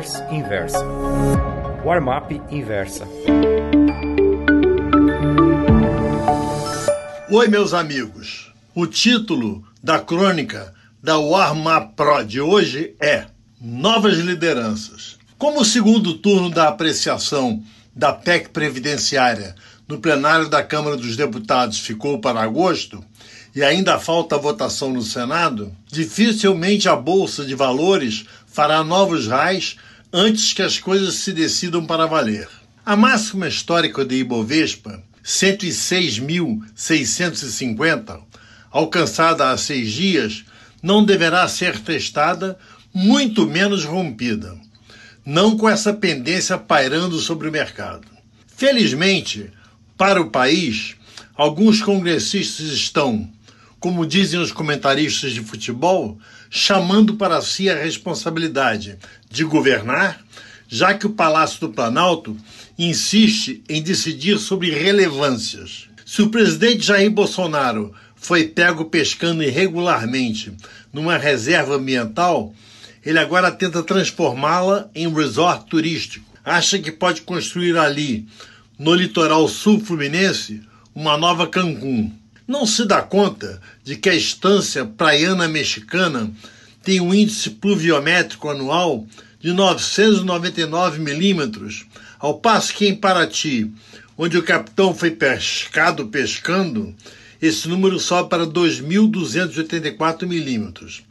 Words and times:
Newsletters 0.00 0.32
Inversa. 0.32 0.78
Warm-up 1.84 2.40
Inversa. 2.50 3.06
Oi, 7.30 7.48
meus 7.48 7.74
amigos. 7.74 8.50
O 8.74 8.86
título 8.86 9.62
da 9.82 9.98
crônica 9.98 10.72
da 11.02 11.18
Warm-up 11.18 11.94
Pro 11.94 12.24
de 12.24 12.40
hoje 12.40 12.94
é 12.98 13.26
Novas 13.60 14.16
Lideranças. 14.16 15.18
Como 15.36 15.60
o 15.60 15.64
segundo 15.64 16.14
turno 16.14 16.48
da 16.48 16.68
apreciação 16.68 17.62
da 17.94 18.12
PEC 18.12 18.48
previdenciária 18.50 19.54
no 19.86 19.98
plenário 19.98 20.48
da 20.48 20.62
Câmara 20.62 20.96
dos 20.96 21.16
Deputados 21.16 21.78
ficou 21.78 22.18
para 22.20 22.40
agosto 22.40 23.04
e 23.54 23.62
ainda 23.62 23.98
falta 23.98 24.38
votação 24.38 24.92
no 24.92 25.02
Senado, 25.02 25.74
dificilmente 25.86 26.88
a 26.88 26.94
Bolsa 26.94 27.44
de 27.44 27.54
Valores 27.54 28.24
fará 28.46 28.82
novos 28.82 29.26
raios 29.26 29.76
antes 30.12 30.52
que 30.52 30.62
as 30.62 30.78
coisas 30.78 31.14
se 31.14 31.32
decidam 31.32 31.86
para 31.86 32.06
valer. 32.06 32.46
A 32.84 32.96
máxima 32.96 33.46
histórica 33.46 34.04
de 34.04 34.16
Ibovespa, 34.16 35.00
106.650, 35.24 38.20
alcançada 38.70 39.50
há 39.50 39.56
seis 39.56 39.92
dias, 39.92 40.44
não 40.82 41.04
deverá 41.04 41.46
ser 41.46 41.78
testada, 41.78 42.58
muito 42.92 43.46
menos 43.46 43.84
rompida. 43.84 44.58
Não 45.24 45.56
com 45.56 45.68
essa 45.68 45.92
pendência 45.92 46.58
pairando 46.58 47.20
sobre 47.20 47.48
o 47.48 47.52
mercado. 47.52 48.08
Felizmente, 48.56 49.52
para 49.96 50.20
o 50.20 50.28
país, 50.30 50.96
alguns 51.36 51.80
congressistas 51.82 52.66
estão, 52.68 53.30
como 53.80 54.06
dizem 54.06 54.38
os 54.38 54.52
comentaristas 54.52 55.32
de 55.32 55.40
futebol, 55.40 56.18
chamando 56.50 57.14
para 57.14 57.40
si 57.40 57.70
a 57.70 57.74
responsabilidade 57.74 58.98
de 59.30 59.42
governar, 59.42 60.22
já 60.68 60.92
que 60.92 61.06
o 61.06 61.10
Palácio 61.10 61.60
do 61.60 61.70
Planalto 61.70 62.36
insiste 62.78 63.64
em 63.68 63.82
decidir 63.82 64.38
sobre 64.38 64.70
relevâncias. 64.70 65.88
Se 66.04 66.20
o 66.20 66.28
presidente 66.28 66.86
Jair 66.86 67.10
Bolsonaro 67.10 67.92
foi 68.14 68.48
pego 68.48 68.84
pescando 68.84 69.42
irregularmente 69.42 70.52
numa 70.92 71.16
reserva 71.16 71.76
ambiental, 71.76 72.54
ele 73.04 73.18
agora 73.18 73.50
tenta 73.50 73.82
transformá-la 73.82 74.90
em 74.94 75.06
um 75.06 75.14
resort 75.14 75.66
turístico. 75.70 76.26
Acha 76.44 76.78
que 76.78 76.92
pode 76.92 77.22
construir 77.22 77.78
ali, 77.78 78.28
no 78.78 78.94
litoral 78.94 79.48
sul 79.48 79.80
fluminense, 79.80 80.60
uma 80.94 81.16
nova 81.16 81.46
Cancún 81.46 82.19
não 82.50 82.66
se 82.66 82.84
dá 82.84 83.00
conta 83.00 83.62
de 83.84 83.94
que 83.94 84.10
a 84.10 84.14
estância 84.14 84.84
praiana 84.84 85.46
mexicana 85.46 86.28
tem 86.82 87.00
um 87.00 87.14
índice 87.14 87.48
pluviométrico 87.48 88.48
anual 88.48 89.06
de 89.40 89.52
999 89.52 90.98
milímetros, 90.98 91.86
ao 92.18 92.40
passo 92.40 92.74
que 92.74 92.88
em 92.88 92.96
Paraty, 92.96 93.70
onde 94.18 94.36
o 94.36 94.42
capitão 94.42 94.92
foi 94.92 95.12
pescado 95.12 96.08
pescando, 96.08 96.92
esse 97.40 97.68
número 97.68 98.00
sobe 98.00 98.28
para 98.28 98.44
2.284 98.44 100.26
milímetros. 100.26 101.04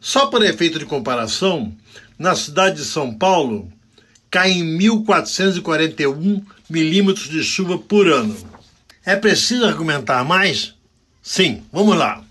Só 0.00 0.26
para 0.26 0.48
efeito 0.48 0.80
de 0.80 0.84
comparação, 0.84 1.72
na 2.18 2.34
cidade 2.34 2.78
de 2.78 2.84
São 2.84 3.14
Paulo, 3.14 3.72
caem 4.28 4.64
1.441 4.78 6.42
milímetros 6.68 7.28
de 7.28 7.44
chuva 7.44 7.78
por 7.78 8.08
ano. 8.08 8.51
É 9.04 9.16
preciso 9.16 9.64
argumentar 9.64 10.24
mais? 10.24 10.74
Sim, 11.20 11.64
vamos 11.72 11.96
lá. 11.96 12.24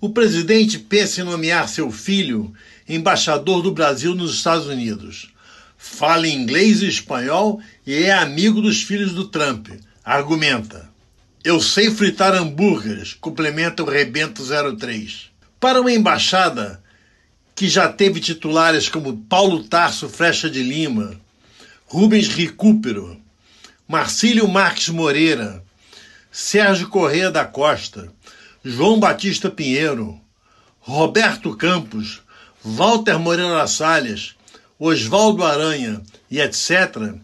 O 0.00 0.10
presidente 0.10 0.78
pensa 0.78 1.22
em 1.22 1.24
nomear 1.24 1.68
seu 1.68 1.90
filho 1.90 2.52
embaixador 2.88 3.62
do 3.62 3.72
Brasil 3.72 4.14
nos 4.14 4.34
Estados 4.34 4.66
Unidos. 4.66 5.32
Fala 5.76 6.28
inglês 6.28 6.82
e 6.82 6.88
espanhol 6.88 7.60
e 7.86 7.94
é 7.94 8.12
amigo 8.12 8.60
dos 8.60 8.82
filhos 8.82 9.12
do 9.12 9.26
Trump. 9.28 9.68
Argumenta. 10.04 10.88
Eu 11.42 11.60
sei 11.60 11.90
fritar 11.90 12.34
hambúrgueres, 12.34 13.14
complementa 13.14 13.82
o 13.82 13.86
Rebento 13.86 14.42
03. 14.76 15.30
Para 15.58 15.80
uma 15.80 15.92
embaixada 15.92 16.82
que 17.54 17.68
já 17.68 17.88
teve 17.88 18.20
titulares 18.20 18.88
como 18.88 19.16
Paulo 19.16 19.64
Tarso 19.64 20.08
Frecha 20.08 20.50
de 20.50 20.62
Lima, 20.62 21.18
Rubens 21.86 22.28
Recupero, 22.28 23.18
Marcílio 23.86 24.46
Marques 24.46 24.90
Moreira, 24.90 25.64
Sérgio 26.30 26.88
Correia 26.88 27.30
da 27.30 27.44
Costa, 27.44 28.12
João 28.64 29.00
Batista 29.00 29.50
Pinheiro, 29.50 30.20
Roberto 30.78 31.56
Campos, 31.56 32.20
Walter 32.62 33.18
Moreira 33.18 33.66
Salles, 33.66 34.34
Oswaldo 34.78 35.42
Aranha 35.42 36.02
e 36.30 36.40
etc., 36.40 37.14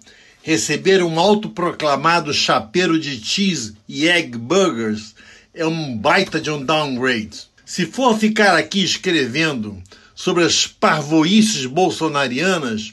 receberam 0.43 1.09
um 1.09 1.19
autoproclamado 1.19 2.33
chapeiro 2.33 2.99
de 2.99 3.23
cheese 3.23 3.77
e 3.89 4.09
egg 4.09 4.37
burgers 4.37 5.15
é 5.55 5.65
um 5.65 5.97
baita 5.97 6.41
de 6.41 6.51
um 6.51 6.63
downgrade. 6.65 7.45
Se 7.65 7.87
for 7.87 8.19
ficar 8.19 8.57
aqui 8.57 8.83
escrevendo 8.83 9.83
sobre 10.15 10.45
as 10.45 10.67
parvoices 10.67 11.65
bolsonarianas, 11.67 12.93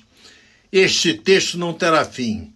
este 0.72 1.14
texto 1.14 1.58
não 1.58 1.74
terá 1.74 2.06
fim. 2.06 2.54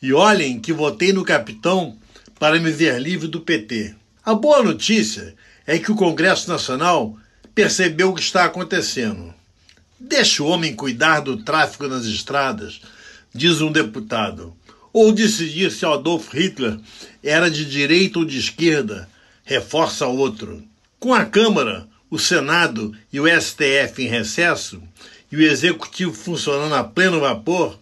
E 0.00 0.12
olhem 0.12 0.58
que 0.58 0.72
votei 0.72 1.12
no 1.12 1.24
capitão 1.24 1.96
para 2.42 2.58
me 2.58 2.72
ver 2.72 3.00
livre 3.00 3.28
do 3.28 3.40
PT. 3.40 3.94
A 4.24 4.34
boa 4.34 4.64
notícia 4.64 5.32
é 5.64 5.78
que 5.78 5.92
o 5.92 5.94
Congresso 5.94 6.50
Nacional 6.50 7.16
percebeu 7.54 8.10
o 8.10 8.14
que 8.16 8.20
está 8.20 8.46
acontecendo. 8.46 9.32
Deixa 9.96 10.42
o 10.42 10.48
homem 10.48 10.74
cuidar 10.74 11.20
do 11.20 11.36
tráfico 11.36 11.86
nas 11.86 12.04
estradas, 12.04 12.80
diz 13.32 13.60
um 13.60 13.70
deputado. 13.70 14.52
Ou 14.92 15.12
decidir 15.12 15.70
se 15.70 15.86
Adolf 15.86 16.34
Hitler 16.34 16.80
era 17.22 17.48
de 17.48 17.64
direita 17.64 18.18
ou 18.18 18.24
de 18.24 18.40
esquerda, 18.40 19.08
reforça 19.44 20.08
outro. 20.08 20.64
Com 20.98 21.14
a 21.14 21.24
Câmara, 21.24 21.86
o 22.10 22.18
Senado 22.18 22.92
e 23.12 23.20
o 23.20 23.40
STF 23.40 24.02
em 24.02 24.08
recesso 24.08 24.82
e 25.30 25.36
o 25.36 25.42
Executivo 25.42 26.12
funcionando 26.12 26.74
a 26.74 26.82
pleno 26.82 27.20
vapor, 27.20 27.78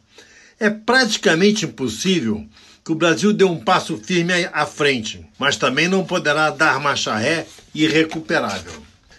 é 0.58 0.68
praticamente 0.68 1.64
impossível 1.64 2.46
que 2.84 2.92
o 2.92 2.94
Brasil 2.94 3.32
dê 3.32 3.44
um 3.44 3.58
passo 3.58 3.98
firme 3.98 4.48
à 4.52 4.66
frente, 4.66 5.26
mas 5.38 5.56
também 5.56 5.88
não 5.88 6.04
poderá 6.04 6.50
dar 6.50 6.80
marcha 6.80 7.14
ré 7.14 7.46
irrecuperável. 7.74 8.72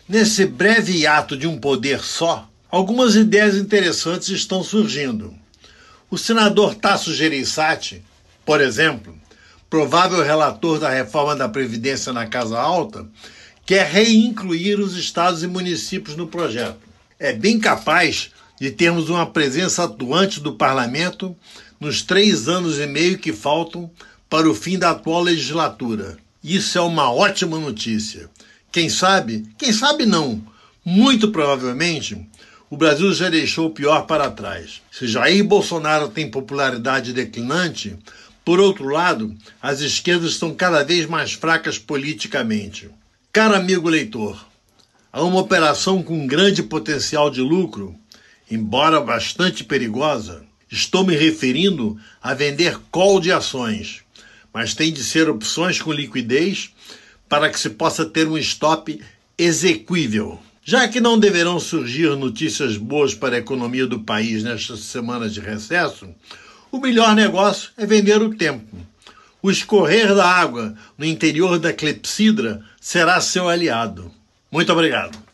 Nesse 0.07 0.45
breve 0.45 1.05
ato 1.07 1.37
de 1.37 1.47
um 1.47 1.57
poder 1.57 2.01
só, 2.01 2.49
algumas 2.69 3.15
ideias 3.15 3.55
interessantes 3.55 4.29
estão 4.29 4.63
surgindo. 4.63 5.33
O 6.09 6.17
senador 6.17 6.75
Tasso 6.75 7.13
Gereissati, 7.13 8.03
por 8.45 8.59
exemplo, 8.59 9.15
provável 9.69 10.21
relator 10.21 10.79
da 10.79 10.89
reforma 10.89 11.35
da 11.35 11.47
Previdência 11.47 12.11
na 12.11 12.25
Casa 12.25 12.59
Alta, 12.59 13.07
quer 13.65 13.85
reincluir 13.85 14.79
os 14.79 14.97
estados 14.97 15.43
e 15.43 15.47
municípios 15.47 16.17
no 16.17 16.27
projeto. 16.27 16.79
É 17.17 17.31
bem 17.31 17.57
capaz 17.57 18.31
de 18.59 18.69
termos 18.69 19.09
uma 19.09 19.25
presença 19.25 19.85
atuante 19.85 20.41
do 20.41 20.53
parlamento 20.53 21.33
nos 21.81 22.03
três 22.03 22.47
anos 22.47 22.79
e 22.79 22.85
meio 22.85 23.17
que 23.17 23.33
faltam 23.33 23.89
para 24.29 24.47
o 24.47 24.53
fim 24.53 24.77
da 24.77 24.91
atual 24.91 25.23
legislatura. 25.23 26.15
Isso 26.43 26.77
é 26.77 26.81
uma 26.81 27.11
ótima 27.11 27.59
notícia. 27.59 28.29
Quem 28.71 28.87
sabe, 28.87 29.45
quem 29.57 29.73
sabe 29.73 30.05
não, 30.05 30.41
muito 30.85 31.31
provavelmente, 31.31 32.23
o 32.69 32.77
Brasil 32.77 33.11
já 33.13 33.29
deixou 33.29 33.67
o 33.67 33.73
pior 33.73 34.05
para 34.05 34.29
trás. 34.29 34.81
Se 34.91 35.07
Jair 35.07 35.43
Bolsonaro 35.43 36.07
tem 36.07 36.29
popularidade 36.29 37.13
declinante, 37.13 37.97
por 38.45 38.59
outro 38.59 38.85
lado, 38.85 39.35
as 39.61 39.81
esquerdas 39.81 40.33
estão 40.33 40.53
cada 40.53 40.83
vez 40.83 41.07
mais 41.07 41.33
fracas 41.33 41.79
politicamente. 41.79 42.89
Caro 43.33 43.55
amigo 43.55 43.89
leitor, 43.89 44.39
há 45.11 45.23
uma 45.23 45.39
operação 45.39 46.03
com 46.03 46.27
grande 46.27 46.61
potencial 46.61 47.29
de 47.31 47.41
lucro, 47.41 47.95
embora 48.49 49.01
bastante 49.01 49.63
perigosa. 49.63 50.45
Estou 50.71 51.05
me 51.05 51.15
referindo 51.15 51.99
a 52.21 52.33
vender 52.33 52.79
call 52.89 53.19
de 53.19 53.31
ações, 53.31 54.03
mas 54.53 54.73
tem 54.73 54.93
de 54.93 55.03
ser 55.03 55.29
opções 55.29 55.81
com 55.81 55.91
liquidez 55.91 56.71
para 57.27 57.49
que 57.49 57.59
se 57.59 57.71
possa 57.71 58.05
ter 58.05 58.27
um 58.27 58.37
stop 58.37 58.99
exequível. 59.37 60.39
Já 60.63 60.87
que 60.87 61.01
não 61.01 61.19
deverão 61.19 61.59
surgir 61.59 62.15
notícias 62.15 62.77
boas 62.77 63.13
para 63.13 63.35
a 63.35 63.39
economia 63.39 63.85
do 63.85 63.99
país 63.99 64.43
nestas 64.43 64.79
semanas 64.81 65.33
de 65.33 65.41
recesso, 65.41 66.07
o 66.71 66.79
melhor 66.79 67.15
negócio 67.15 67.71
é 67.75 67.85
vender 67.85 68.21
o 68.21 68.33
tempo. 68.33 68.77
O 69.41 69.51
escorrer 69.51 70.15
da 70.15 70.25
água 70.25 70.75
no 70.97 71.03
interior 71.03 71.59
da 71.59 71.73
clepsidra 71.73 72.63
será 72.79 73.19
seu 73.19 73.49
aliado. 73.49 74.11
Muito 74.51 74.71
obrigado. 74.71 75.17